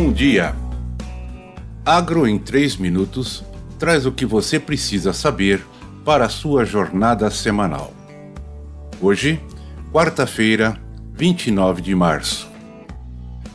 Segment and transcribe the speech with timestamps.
[0.00, 0.54] Bom dia!
[1.84, 3.42] Agro em 3 minutos
[3.80, 5.60] traz o que você precisa saber
[6.04, 7.92] para a sua jornada semanal.
[9.00, 9.40] Hoje,
[9.92, 10.80] quarta-feira,
[11.14, 12.48] 29 de março.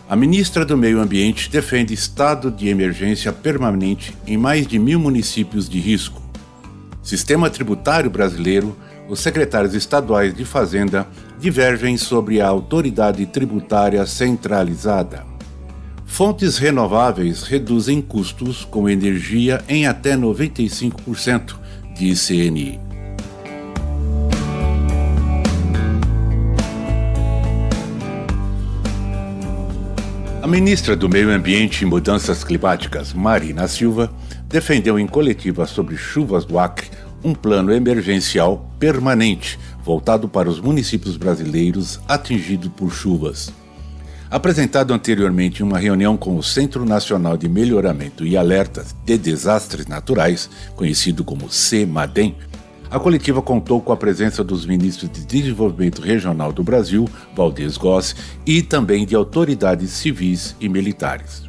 [0.09, 5.70] A ministra do Meio Ambiente defende estado de emergência permanente em mais de mil municípios
[5.70, 6.21] de risco.
[7.02, 8.75] Sistema tributário brasileiro,
[9.07, 11.08] os secretários estaduais de Fazenda
[11.39, 15.33] divergem sobre a autoridade tributária centralizada.
[16.13, 21.55] Fontes renováveis reduzem custos com energia em até 95%,
[21.98, 22.80] diz CNI.
[30.39, 34.14] A ministra do Meio Ambiente e Mudanças Climáticas, Marina Silva,
[34.48, 36.91] defendeu em coletiva sobre chuvas do Acre
[37.23, 43.62] um plano emergencial permanente voltado para os municípios brasileiros atingidos por chuvas.
[44.34, 49.86] Apresentado anteriormente em uma reunião com o Centro Nacional de Melhoramento e Alertas de Desastres
[49.86, 52.36] Naturais, conhecido como CEMADEM,
[52.90, 58.16] a coletiva contou com a presença dos ministros de Desenvolvimento Regional do Brasil, Valdez Goss,
[58.44, 61.44] e também de autoridades civis e militares.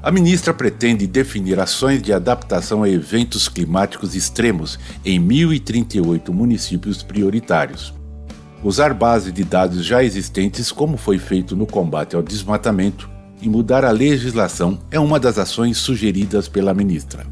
[0.00, 7.97] A ministra pretende definir ações de adaptação a eventos climáticos extremos em 1.038 municípios prioritários
[8.62, 13.08] usar base de dados já existentes, como foi feito no combate ao desmatamento,
[13.40, 17.26] e mudar a legislação é uma das ações sugeridas pela ministra.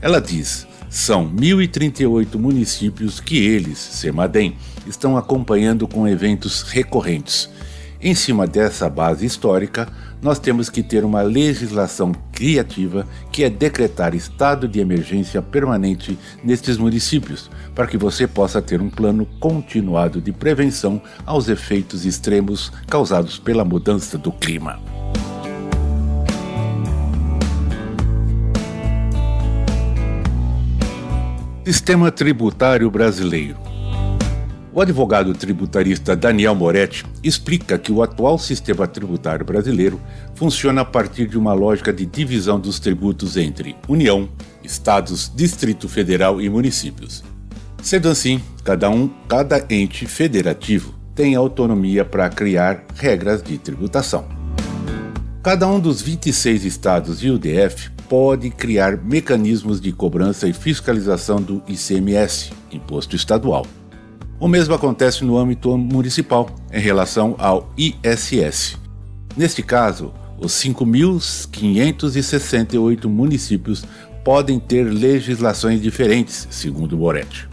[0.00, 7.48] Ela diz: são 1.038 municípios que eles, Semadem, estão acompanhando com eventos recorrentes.
[8.04, 9.88] Em cima dessa base histórica,
[10.20, 16.76] nós temos que ter uma legislação criativa que é decretar estado de emergência permanente nestes
[16.76, 23.38] municípios, para que você possa ter um plano continuado de prevenção aos efeitos extremos causados
[23.38, 24.78] pela mudança do clima.
[31.64, 33.73] Sistema Tributário Brasileiro
[34.74, 40.00] o advogado tributarista Daniel Moretti explica que o atual sistema tributário brasileiro
[40.34, 44.28] funciona a partir de uma lógica de divisão dos tributos entre União,
[44.64, 47.22] Estados, Distrito Federal e municípios.
[47.80, 54.26] Sendo assim, cada um, cada ente federativo tem autonomia para criar regras de tributação.
[55.40, 61.40] Cada um dos 26 estados e o DF pode criar mecanismos de cobrança e fiscalização
[61.40, 63.66] do ICMS, Imposto Estadual.
[64.38, 68.76] O mesmo acontece no âmbito municipal, em relação ao ISS.
[69.36, 73.84] Neste caso, os 5.568 municípios
[74.24, 77.48] podem ter legislações diferentes, segundo Moretti.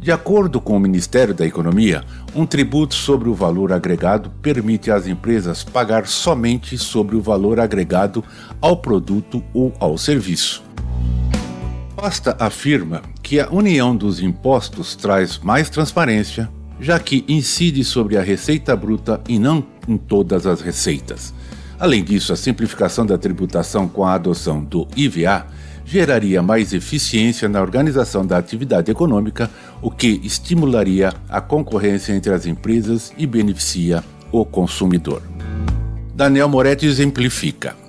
[0.00, 2.04] De acordo com o Ministério da Economia,
[2.34, 8.22] um tributo sobre o valor agregado permite às empresas pagar somente sobre o valor agregado
[8.60, 10.62] ao produto ou ao serviço.
[12.00, 16.48] Costa afirma que a união dos impostos traz mais transparência,
[16.80, 21.34] já que incide sobre a receita bruta e não em todas as receitas.
[21.76, 25.44] Além disso, a simplificação da tributação com a adoção do IVA
[25.84, 29.50] geraria mais eficiência na organização da atividade econômica,
[29.82, 35.20] o que estimularia a concorrência entre as empresas e beneficia o consumidor.
[36.14, 37.87] Daniel Moretti exemplifica.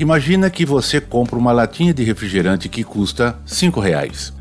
[0.00, 4.32] Imagina que você compra uma latinha de refrigerante que custa R$ reais.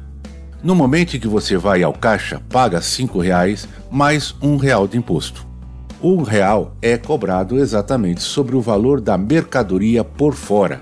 [0.63, 4.97] No momento em que você vai ao caixa, paga R$ reais mais um real de
[4.97, 5.45] imposto.
[6.01, 10.79] O real é cobrado exatamente sobre o valor da mercadoria por fora,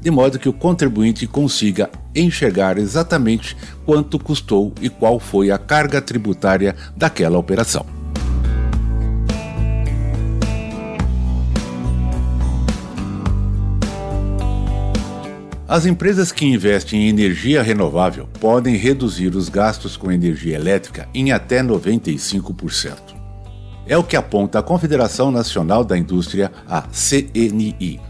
[0.00, 6.02] de modo que o contribuinte consiga enxergar exatamente quanto custou e qual foi a carga
[6.02, 7.95] tributária daquela operação.
[15.68, 21.32] As empresas que investem em energia renovável podem reduzir os gastos com energia elétrica em
[21.32, 23.16] até 95%.
[23.84, 28.00] É o que aponta a Confederação Nacional da Indústria, a CNI.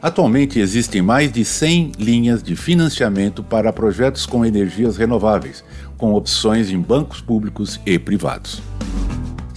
[0.00, 5.62] Atualmente existem mais de 100 linhas de financiamento para projetos com energias renováveis,
[5.98, 8.62] com opções em bancos públicos e privados.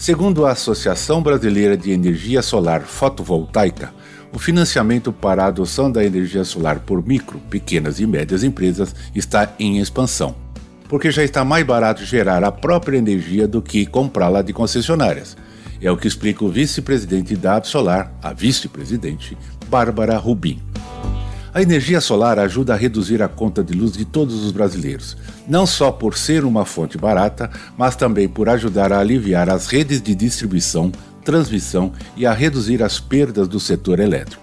[0.01, 3.93] Segundo a Associação Brasileira de Energia Solar Fotovoltaica,
[4.33, 9.53] o financiamento para a adoção da energia solar por micro, pequenas e médias empresas está
[9.59, 10.33] em expansão,
[10.89, 15.37] porque já está mais barato gerar a própria energia do que comprá-la de concessionárias.
[15.79, 19.37] É o que explica o vice-presidente da Absolar, a vice-presidente,
[19.69, 20.59] Bárbara Rubim.
[21.53, 25.65] A energia solar ajuda a reduzir a conta de luz de todos os brasileiros, não
[25.65, 30.15] só por ser uma fonte barata, mas também por ajudar a aliviar as redes de
[30.15, 30.91] distribuição
[31.25, 34.41] transmissão e a reduzir as perdas do setor elétrico.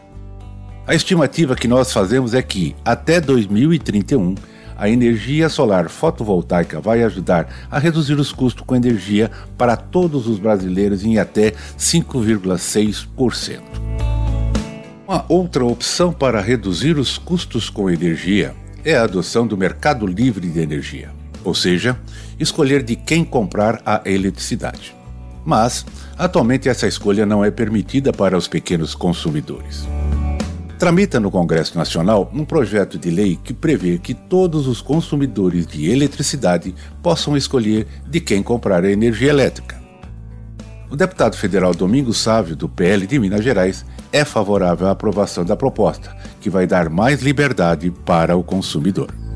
[0.87, 4.37] A estimativa que nós fazemos é que, até 2031,
[4.77, 10.39] a energia solar fotovoltaica vai ajudar a reduzir os custos com energia para todos os
[10.39, 13.88] brasileiros em até 5,6%.
[15.09, 20.47] Uma outra opção para reduzir os custos com energia é a adoção do mercado livre
[20.47, 21.11] de energia,
[21.43, 21.99] ou seja,
[22.39, 24.95] escolher de quem comprar a eletricidade.
[25.47, 25.87] Mas,
[26.19, 29.89] atualmente, essa escolha não é permitida para os pequenos consumidores
[30.79, 35.91] tramita no Congresso Nacional um projeto de lei que prevê que todos os consumidores de
[35.91, 36.73] eletricidade
[37.03, 39.77] possam escolher de quem comprar a energia elétrica.
[40.89, 45.57] O deputado federal Domingos Sávio, do PL de Minas Gerais, é favorável à aprovação da
[45.57, 49.28] proposta, que vai dar mais liberdade para o consumidor.